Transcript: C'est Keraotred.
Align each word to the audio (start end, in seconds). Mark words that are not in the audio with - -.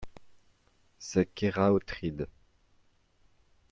C'est 0.97 1.31
Keraotred. 1.35 2.27